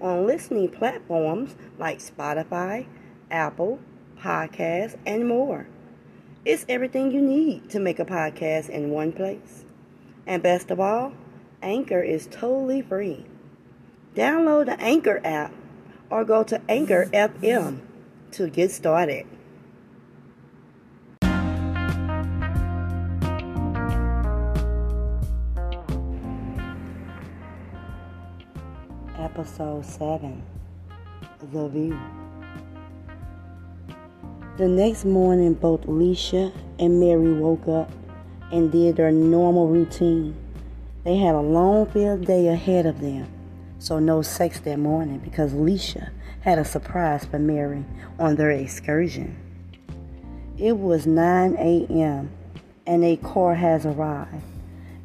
on 0.00 0.26
listening 0.26 0.68
platforms 0.68 1.56
like 1.78 1.98
Spotify, 1.98 2.86
Apple, 3.30 3.80
Podcasts, 4.18 4.96
and 5.06 5.28
more. 5.28 5.66
It's 6.44 6.64
everything 6.68 7.12
you 7.12 7.20
need 7.20 7.68
to 7.70 7.80
make 7.80 7.98
a 7.98 8.04
podcast 8.04 8.68
in 8.68 8.90
one 8.90 9.12
place. 9.12 9.64
And 10.26 10.42
best 10.42 10.70
of 10.70 10.80
all, 10.80 11.12
Anchor 11.62 12.00
is 12.00 12.26
totally 12.30 12.82
free. 12.82 13.26
Download 14.14 14.66
the 14.66 14.80
Anchor 14.80 15.20
app 15.24 15.52
or 16.10 16.24
go 16.24 16.42
to 16.44 16.60
Anchor 16.68 17.06
FM 17.12 17.80
to 18.32 18.48
get 18.48 18.70
started. 18.70 19.26
Episode 29.38 29.86
7 29.86 30.42
The 31.52 31.68
View. 31.68 31.96
The 34.56 34.66
next 34.66 35.04
morning, 35.04 35.54
both 35.54 35.86
Alicia 35.86 36.50
and 36.80 36.98
Mary 36.98 37.34
woke 37.34 37.68
up 37.68 37.88
and 38.50 38.72
did 38.72 38.96
their 38.96 39.12
normal 39.12 39.68
routine. 39.68 40.34
They 41.04 41.18
had 41.18 41.36
a 41.36 41.40
long 41.40 41.86
field 41.86 42.26
day 42.26 42.48
ahead 42.48 42.84
of 42.84 43.00
them, 43.00 43.28
so 43.78 44.00
no 44.00 44.22
sex 44.22 44.58
that 44.58 44.80
morning 44.80 45.18
because 45.18 45.52
Alicia 45.52 46.10
had 46.40 46.58
a 46.58 46.64
surprise 46.64 47.24
for 47.24 47.38
Mary 47.38 47.84
on 48.18 48.34
their 48.34 48.50
excursion. 48.50 49.36
It 50.58 50.78
was 50.78 51.06
9 51.06 51.54
a.m. 51.60 52.30
and 52.88 53.04
a 53.04 53.16
car 53.18 53.54
has 53.54 53.86
arrived, 53.86 54.42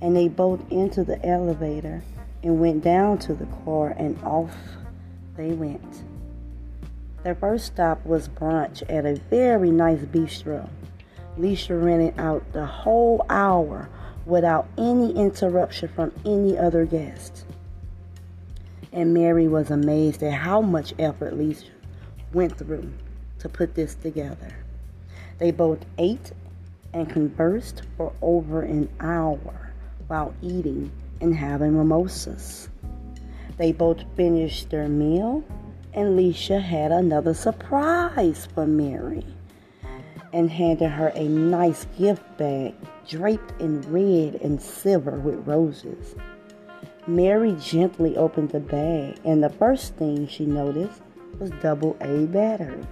and 0.00 0.16
they 0.16 0.28
both 0.28 0.62
entered 0.70 1.08
the 1.08 1.22
elevator 1.22 2.02
and 2.42 2.60
went 2.60 2.82
down 2.82 3.18
to 3.18 3.34
the 3.34 3.46
car 3.64 3.94
and 3.96 4.20
off 4.22 4.56
they 5.36 5.52
went. 5.52 6.02
Their 7.22 7.34
first 7.34 7.66
stop 7.66 8.04
was 8.04 8.28
brunch 8.28 8.82
at 8.88 9.06
a 9.06 9.14
very 9.30 9.70
nice 9.70 10.00
bistro. 10.00 10.68
Lisa 11.36 11.74
rented 11.74 12.18
out 12.18 12.52
the 12.52 12.66
whole 12.66 13.24
hour 13.30 13.88
without 14.26 14.66
any 14.76 15.12
interruption 15.14 15.88
from 15.88 16.12
any 16.24 16.58
other 16.58 16.84
guest. 16.84 17.44
And 18.92 19.14
Mary 19.14 19.48
was 19.48 19.70
amazed 19.70 20.22
at 20.22 20.32
how 20.32 20.60
much 20.60 20.94
effort 20.98 21.36
Lisa 21.36 21.66
went 22.32 22.58
through 22.58 22.92
to 23.38 23.48
put 23.48 23.74
this 23.74 23.94
together. 23.94 24.54
They 25.38 25.50
both 25.50 25.84
ate 25.98 26.32
and 26.92 27.08
conversed 27.08 27.82
for 27.96 28.12
over 28.20 28.62
an 28.62 28.88
hour 29.00 29.72
while 30.08 30.34
eating 30.42 30.92
and 31.22 31.34
having 31.34 31.74
mimosas. 31.74 32.68
They 33.56 33.72
both 33.72 34.02
finished 34.16 34.70
their 34.70 34.88
meal, 34.88 35.44
and 35.94 36.18
Leisha 36.18 36.60
had 36.60 36.92
another 36.92 37.32
surprise 37.32 38.46
for 38.54 38.66
Mary 38.66 39.24
and 40.32 40.50
handed 40.50 40.88
her 40.88 41.08
a 41.14 41.28
nice 41.28 41.86
gift 41.98 42.22
bag 42.38 42.74
draped 43.08 43.60
in 43.60 43.80
red 43.82 44.40
and 44.42 44.60
silver 44.60 45.18
with 45.18 45.46
roses. 45.46 46.14
Mary 47.06 47.56
gently 47.60 48.16
opened 48.16 48.50
the 48.50 48.60
bag, 48.60 49.18
and 49.24 49.42
the 49.42 49.50
first 49.50 49.94
thing 49.96 50.26
she 50.26 50.46
noticed 50.46 51.02
was 51.38 51.50
double 51.60 51.96
A 52.00 52.26
batteries. 52.26 52.84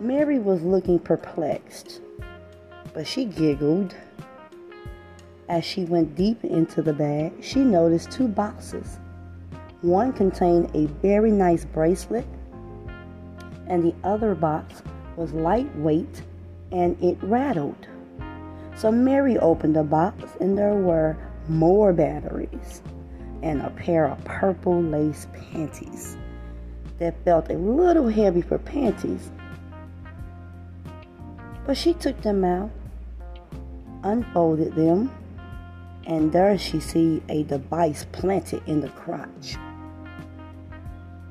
Mary 0.00 0.38
was 0.38 0.62
looking 0.62 0.98
perplexed, 0.98 2.00
but 2.94 3.06
she 3.06 3.24
giggled 3.24 3.94
as 5.48 5.64
she 5.64 5.84
went 5.84 6.14
deep 6.14 6.44
into 6.44 6.82
the 6.82 6.92
bag, 6.92 7.32
she 7.40 7.60
noticed 7.60 8.10
two 8.10 8.28
boxes. 8.28 8.98
One 9.82 10.12
contained 10.12 10.70
a 10.74 10.86
very 11.00 11.30
nice 11.30 11.64
bracelet, 11.64 12.26
and 13.66 13.82
the 13.82 13.94
other 14.04 14.34
box 14.34 14.82
was 15.16 15.32
lightweight 15.32 16.22
and 16.72 17.02
it 17.02 17.18
rattled. 17.22 17.88
So 18.76 18.92
Mary 18.92 19.38
opened 19.38 19.74
the 19.74 19.82
box, 19.82 20.36
and 20.40 20.56
there 20.56 20.74
were 20.74 21.16
more 21.48 21.92
batteries 21.92 22.82
and 23.42 23.62
a 23.62 23.70
pair 23.70 24.06
of 24.06 24.22
purple 24.24 24.82
lace 24.82 25.26
panties 25.32 26.16
that 26.98 27.14
felt 27.24 27.50
a 27.50 27.54
little 27.54 28.08
heavy 28.08 28.42
for 28.42 28.58
panties. 28.58 29.30
But 31.66 31.76
she 31.76 31.94
took 31.94 32.20
them 32.22 32.44
out, 32.44 32.70
unfolded 34.02 34.74
them, 34.74 35.10
and 36.08 36.32
there 36.32 36.56
she 36.56 36.80
see 36.80 37.22
a 37.28 37.42
device 37.44 38.06
planted 38.12 38.62
in 38.66 38.80
the 38.80 38.88
crotch. 38.88 39.56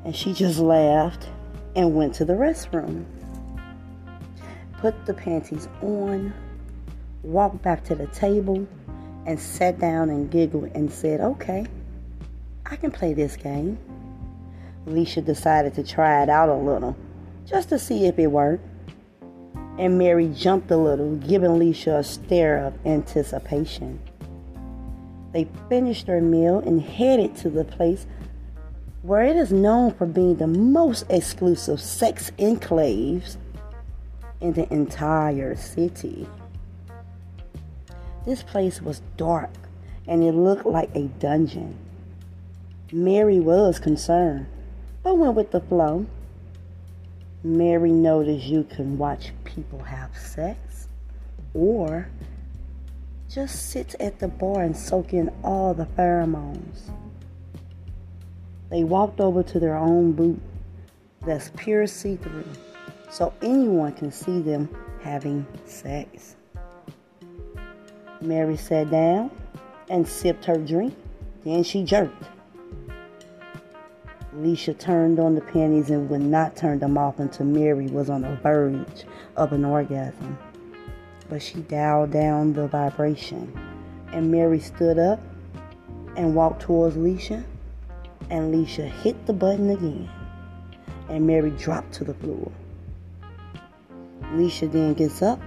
And 0.05 0.15
she 0.15 0.33
just 0.33 0.59
laughed 0.59 1.27
and 1.75 1.95
went 1.95 2.13
to 2.15 2.25
the 2.25 2.33
restroom. 2.33 3.03
Put 4.77 5.07
the 5.07 5.15
panties 5.15 5.67
on, 5.81 6.31
walked 7.23 7.63
back 7.63 7.83
to 7.85 7.95
the 7.95 8.05
table, 8.07 8.67
and 9.25 9.39
sat 9.39 9.79
down 9.79 10.11
and 10.11 10.29
giggled 10.29 10.71
and 10.75 10.91
said, 10.91 11.21
Okay, 11.21 11.65
I 12.67 12.75
can 12.75 12.91
play 12.91 13.13
this 13.13 13.35
game. 13.35 13.79
Alicia 14.85 15.21
decided 15.21 15.73
to 15.73 15.83
try 15.83 16.21
it 16.21 16.29
out 16.29 16.49
a 16.49 16.55
little, 16.55 16.95
just 17.45 17.69
to 17.69 17.79
see 17.79 18.05
if 18.05 18.19
it 18.19 18.27
worked. 18.27 18.63
And 19.79 19.97
Mary 19.97 20.27
jumped 20.27 20.69
a 20.69 20.77
little, 20.77 21.15
giving 21.15 21.49
Alicia 21.49 21.97
a 21.97 22.03
stare 22.03 22.63
of 22.63 22.73
anticipation. 22.85 23.99
They 25.37 25.47
finished 25.69 26.07
their 26.07 26.19
meal 26.19 26.57
and 26.57 26.81
headed 26.81 27.35
to 27.35 27.51
the 27.51 27.63
place 27.63 28.07
where 29.03 29.21
it 29.21 29.35
is 29.35 29.51
known 29.51 29.93
for 29.93 30.07
being 30.07 30.37
the 30.37 30.47
most 30.47 31.05
exclusive 31.11 31.79
sex 31.79 32.31
enclaves 32.39 33.37
in 34.41 34.53
the 34.53 34.67
entire 34.73 35.55
city. 35.55 36.27
This 38.25 38.41
place 38.41 38.81
was 38.81 39.03
dark 39.15 39.51
and 40.07 40.23
it 40.23 40.31
looked 40.31 40.65
like 40.65 40.89
a 40.95 41.03
dungeon. 41.03 41.77
Mary 42.91 43.39
was 43.39 43.77
concerned, 43.77 44.47
but 45.03 45.19
went 45.19 45.35
with 45.35 45.51
the 45.51 45.61
flow. 45.61 46.07
Mary 47.43 47.91
noticed 47.91 48.47
you 48.47 48.63
can 48.63 48.97
watch 48.97 49.33
people 49.43 49.83
have 49.83 50.17
sex 50.17 50.87
or 51.53 52.07
just 53.29 53.69
sit 53.69 53.95
at 53.99 54.19
the 54.19 54.27
bar 54.27 54.61
and 54.61 54.75
soak 54.75 55.13
in 55.13 55.29
all 55.43 55.73
the 55.73 55.85
pheromones. 55.85 56.91
They 58.69 58.83
walked 58.83 59.19
over 59.19 59.43
to 59.43 59.59
their 59.59 59.75
own 59.75 60.13
booth 60.13 60.39
that's 61.25 61.51
pure 61.57 61.87
see 61.87 62.15
through, 62.15 62.47
so 63.09 63.33
anyone 63.41 63.93
can 63.93 64.11
see 64.11 64.41
them 64.41 64.69
having 65.01 65.45
sex. 65.65 66.35
Mary 68.21 68.57
sat 68.57 68.89
down 68.89 69.29
and 69.89 70.07
sipped 70.07 70.45
her 70.45 70.57
drink, 70.57 70.95
then 71.43 71.63
she 71.63 71.83
jerked. 71.83 72.23
Alicia 74.33 74.73
turned 74.73 75.19
on 75.19 75.35
the 75.35 75.41
panties 75.41 75.89
and 75.89 76.09
would 76.09 76.21
not 76.21 76.55
turn 76.55 76.79
them 76.79 76.97
off 76.97 77.19
until 77.19 77.45
Mary 77.45 77.87
was 77.87 78.09
on 78.09 78.21
the 78.21 78.35
verge 78.37 79.05
of 79.35 79.51
an 79.51 79.65
orgasm 79.65 80.37
but 81.29 81.41
she 81.41 81.59
dialed 81.61 82.11
down 82.11 82.53
the 82.53 82.67
vibration. 82.67 83.51
And 84.11 84.31
Mary 84.31 84.59
stood 84.59 84.97
up 84.97 85.19
and 86.15 86.33
walked 86.33 86.61
towards 86.61 86.95
Leisha, 86.95 87.43
and 88.29 88.53
Leisha 88.53 88.89
hit 88.89 89.25
the 89.25 89.33
button 89.33 89.69
again, 89.69 90.09
and 91.09 91.27
Mary 91.27 91.51
dropped 91.51 91.93
to 91.93 92.03
the 92.03 92.13
floor. 92.13 92.51
Leisha 94.33 94.71
then 94.71 94.93
gets 94.93 95.21
up 95.21 95.39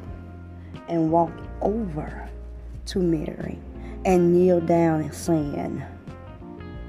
and 0.88 1.10
walked 1.10 1.40
over 1.60 2.28
to 2.86 2.98
Mary 2.98 3.58
and 4.04 4.32
kneeled 4.32 4.66
down 4.66 5.00
and 5.00 5.14
saying, 5.14 5.82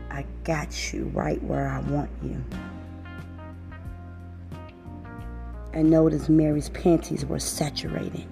I 0.09 0.25
got 0.43 0.93
you 0.93 1.05
right 1.13 1.41
where 1.43 1.67
I 1.67 1.79
want 1.79 2.09
you. 2.23 2.43
And 5.73 5.89
noticed 5.89 6.29
Mary's 6.29 6.69
panties 6.69 7.25
were 7.25 7.39
saturated 7.39 8.27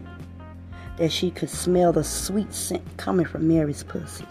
that 1.00 1.12
she 1.12 1.32
could 1.32 1.50
smell 1.50 1.92
the 1.92 2.04
sweet 2.04 2.54
scent 2.54 2.84
coming 2.98 3.26
from 3.26 3.48
Mary's 3.48 3.84
pussy. 3.84 4.26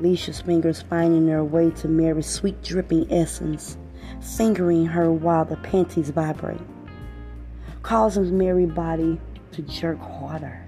Leisha's 0.00 0.40
fingers 0.40 0.82
finding 0.82 1.26
their 1.26 1.44
way 1.44 1.70
to 1.70 1.88
Mary's 1.88 2.26
sweet 2.26 2.62
dripping 2.62 3.10
essence 3.12 3.78
fingering 4.20 4.86
her 4.86 5.12
while 5.12 5.44
the 5.44 5.56
panties 5.58 6.10
vibrate, 6.10 6.60
causing 7.82 8.36
Mary's 8.36 8.70
body 8.70 9.20
to 9.52 9.62
jerk 9.62 10.00
harder. 10.00 10.60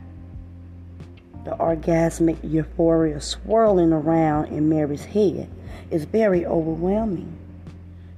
The 1.44 1.52
orgasmic 1.52 2.38
euphoria 2.42 3.20
swirling 3.20 3.92
around 3.92 4.46
in 4.46 4.69
Mary's 4.69 5.04
head 5.04 5.49
is 5.90 6.04
very 6.04 6.44
overwhelming. 6.44 7.37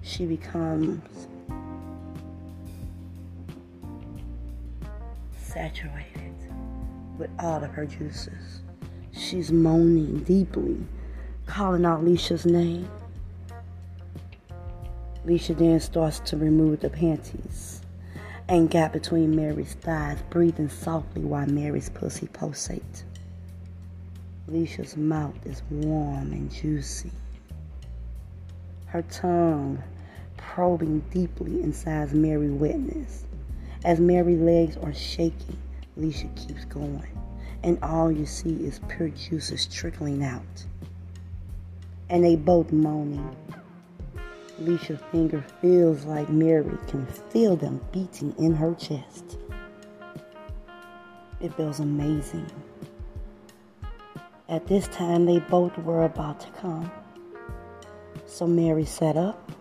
She 0.03 0.25
becomes 0.25 1.29
saturated 5.49 6.35
with 7.19 7.31
all 7.39 7.63
of 7.65 7.71
her 7.71 7.87
juices. 7.87 8.61
She's 9.13 9.51
moaning 9.51 10.21
deeply, 10.21 10.79
calling 11.47 11.85
out 11.85 12.01
Alicia's 12.01 12.47
name. 12.47 12.89
Alicia 15.25 15.55
then 15.55 15.81
starts 15.81 16.21
to 16.21 16.37
remove 16.37 16.81
the 16.81 16.91
panties 16.91 17.81
and 18.49 18.71
got 18.71 18.93
between 18.93 19.35
Mary's 19.35 19.75
thighs, 19.75 20.19
breathing 20.31 20.69
softly 20.69 21.23
while 21.23 21.47
Mary's 21.47 21.91
pussy 21.91 22.27
pulsates. 22.29 23.05
Alicia's 24.49 24.97
mouth 24.97 25.35
is 25.45 25.63
warm 25.71 26.33
and 26.33 26.51
juicy. 26.51 27.11
Her 28.87 29.03
tongue 29.03 29.83
probing 30.37 31.01
deeply 31.11 31.63
inside 31.63 32.13
Mary's 32.13 32.53
wetness. 32.53 33.25
As 33.85 34.01
Mary's 34.01 34.41
legs 34.41 34.77
are 34.79 34.95
shaking, 34.95 35.57
Alicia 35.97 36.29
keeps 36.37 36.65
going, 36.65 37.07
and 37.63 37.79
all 37.83 38.11
you 38.11 38.27
see 38.27 38.65
is 38.65 38.81
pure 38.89 39.09
juices 39.11 39.67
trickling 39.67 40.25
out. 40.25 40.67
And 42.11 42.25
they 42.25 42.37
both 42.37 42.73
moaning. 42.73 43.37
Alicia's 44.59 45.01
finger 45.13 45.45
feels 45.61 46.05
like 46.05 46.29
Mary 46.29 46.77
can 46.89 47.07
feel 47.07 47.55
them 47.55 47.81
beating 47.93 48.35
in 48.39 48.55
her 48.55 48.75
chest. 48.75 49.39
It 51.41 51.55
feels 51.55 51.79
amazing. 51.79 52.51
At 54.49 54.67
this 54.67 54.89
time, 54.89 55.27
they 55.27 55.39
both 55.39 55.79
were 55.79 56.05
about 56.05 56.41
to 56.41 56.49
come. 56.61 56.91
So 58.27 58.47
Mary 58.47 58.85
sat 58.85 59.17
up 59.17 59.53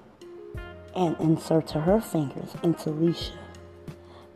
and 0.96 1.16
inserted 1.20 1.82
her 1.82 2.02
fingers 2.02 2.56
into 2.64 2.90
Alicia, 2.90 3.34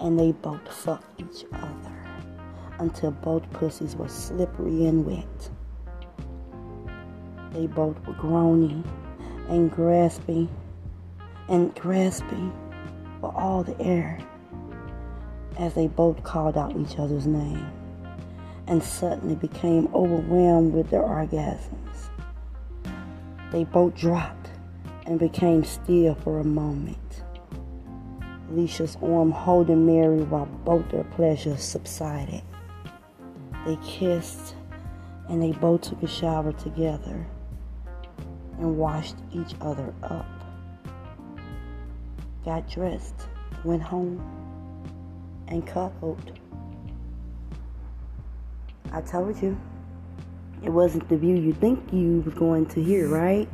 and 0.02 0.20
they 0.20 0.32
both 0.32 0.68
fucked 0.68 1.22
each 1.22 1.46
other 1.54 1.92
until 2.80 3.12
both 3.12 3.50
pussies 3.54 3.96
were 3.96 4.08
slippery 4.10 4.86
and 4.86 5.06
wet. 5.06 5.50
They 7.54 7.68
both 7.68 7.96
were 8.08 8.14
groaning 8.14 8.84
and 9.48 9.72
grasping 9.72 10.50
and 11.48 11.74
grasping 11.76 12.52
for 13.20 13.32
all 13.36 13.64
the 13.64 13.80
air 13.80 14.20
as 15.60 15.76
they 15.76 15.88
both 15.88 16.24
called 16.24 16.58
out 16.58 16.76
each 16.76 16.98
other's 16.98 17.28
name 17.28 17.72
and 18.68 18.82
suddenly 18.82 19.36
became 19.36 19.88
overwhelmed 19.94 20.74
with 20.74 20.90
their 20.90 21.04
orgasms. 21.04 22.10
They 23.52 23.66
both 23.66 23.96
dropped 23.96 24.50
and 25.06 25.20
became 25.20 25.64
still 25.64 26.16
for 26.16 26.40
a 26.40 26.44
moment. 26.44 26.98
Alicia's 28.52 28.98
arm 29.02 29.32
holding 29.32 29.86
Mary 29.86 30.24
while 30.24 30.46
both 30.66 30.90
their 30.90 31.06
pleasures 31.06 31.64
subsided. 31.64 32.42
They 33.66 33.78
kissed 33.78 34.56
and 35.30 35.42
they 35.42 35.54
both 35.54 35.82
took 35.82 36.04
a 36.04 36.08
shower 36.08 36.52
together 36.52 37.26
and 38.60 38.78
washed 38.78 39.16
each 39.32 39.56
other 39.62 39.94
up. 40.04 40.26
Got 42.44 42.70
dressed, 42.70 43.28
went 43.64 43.84
home, 43.84 44.22
and 45.48 45.66
cuddled. 45.66 46.40
I 48.92 49.00
told 49.00 49.42
you. 49.42 49.58
It 50.62 50.70
wasn't 50.70 51.08
the 51.08 51.18
view 51.18 51.38
you 51.38 51.54
think 51.54 51.92
you 51.92 52.22
was 52.26 52.34
going 52.34 52.66
to 52.68 52.84
hear, 52.84 53.08
right? 53.08 53.50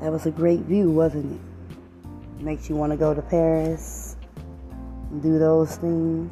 That 0.00 0.10
was 0.10 0.26
a 0.26 0.30
great 0.30 0.60
view, 0.60 0.90
wasn't 0.90 1.34
it? 1.34 1.55
Makes 2.38 2.68
you 2.68 2.76
want 2.76 2.92
to 2.92 2.96
go 2.96 3.12
to 3.12 3.22
Paris 3.22 4.16
and 5.10 5.22
do 5.22 5.38
those 5.38 5.76
things. 5.76 6.30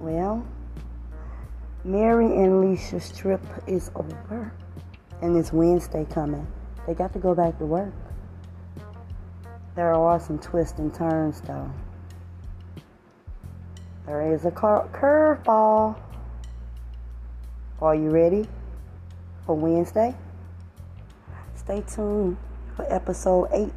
Well, 0.00 0.46
Mary 1.82 2.26
and 2.26 2.64
Alicia's 2.64 3.10
trip 3.16 3.40
is 3.66 3.90
over. 3.96 4.52
And 5.22 5.36
it's 5.36 5.52
Wednesday 5.52 6.06
coming. 6.10 6.46
They 6.86 6.94
got 6.94 7.12
to 7.14 7.18
go 7.18 7.34
back 7.34 7.58
to 7.58 7.64
work. 7.64 7.92
There 9.74 9.92
are 9.92 10.20
some 10.20 10.38
twists 10.38 10.78
and 10.78 10.94
turns, 10.94 11.40
though. 11.40 11.70
There 14.06 14.32
is 14.32 14.44
a 14.44 14.50
curveball. 14.50 15.98
Are 17.80 17.94
you 17.94 18.10
ready 18.10 18.46
for 19.44 19.56
Wednesday? 19.56 20.14
Stay 21.54 21.82
tuned 21.82 22.36
for 22.76 22.86
episode 22.92 23.48
8. 23.52 23.72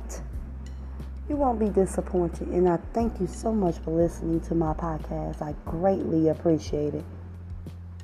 You 1.29 1.35
won't 1.35 1.59
be 1.59 1.69
disappointed, 1.69 2.47
and 2.47 2.67
I 2.67 2.77
thank 2.91 3.21
you 3.21 3.27
so 3.27 3.53
much 3.53 3.77
for 3.77 3.91
listening 3.91 4.41
to 4.41 4.55
my 4.55 4.73
podcast. 4.73 5.43
I 5.43 5.53
greatly 5.63 6.29
appreciate 6.29 6.95
it. 6.95 7.05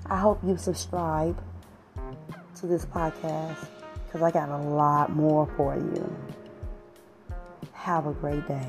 I 0.05 0.17
hope 0.17 0.39
you 0.45 0.57
subscribe 0.57 1.35
to 2.57 2.67
this 2.67 2.85
podcast 2.85 3.67
because 4.05 4.21
I 4.21 4.29
got 4.29 4.49
a 4.49 4.57
lot 4.57 5.11
more 5.15 5.47
for 5.57 5.75
you. 5.75 6.15
Have 7.73 8.05
a 8.05 8.13
great 8.13 8.47
day. 8.47 8.67